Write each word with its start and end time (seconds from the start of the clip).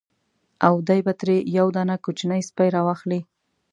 او 0.67 0.73
دی 0.87 0.99
به 1.05 1.13
ترې 1.19 1.37
یو 1.57 1.67
دانه 1.75 1.95
کوچنی 2.05 2.41
سپی 2.49 2.67
را 2.75 2.81
واخلي. 2.87 3.21